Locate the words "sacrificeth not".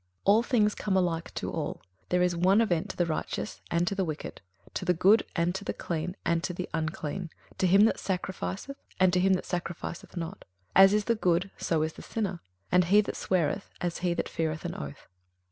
9.45-10.43